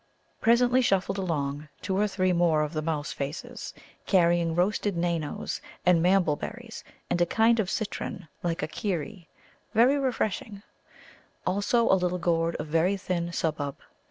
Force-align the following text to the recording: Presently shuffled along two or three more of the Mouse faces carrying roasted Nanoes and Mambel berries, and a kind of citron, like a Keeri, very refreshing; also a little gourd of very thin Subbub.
Presently 0.39 0.81
shuffled 0.81 1.19
along 1.19 1.69
two 1.83 1.95
or 1.95 2.07
three 2.07 2.33
more 2.33 2.63
of 2.63 2.73
the 2.73 2.81
Mouse 2.81 3.11
faces 3.13 3.71
carrying 4.07 4.55
roasted 4.55 4.97
Nanoes 4.97 5.61
and 5.85 6.01
Mambel 6.01 6.35
berries, 6.35 6.83
and 7.11 7.21
a 7.21 7.25
kind 7.27 7.59
of 7.59 7.69
citron, 7.69 8.27
like 8.41 8.63
a 8.63 8.67
Keeri, 8.67 9.27
very 9.75 9.99
refreshing; 9.99 10.63
also 11.45 11.87
a 11.87 11.93
little 12.01 12.17
gourd 12.17 12.55
of 12.55 12.65
very 12.65 12.97
thin 12.97 13.27
Subbub. 13.31 13.75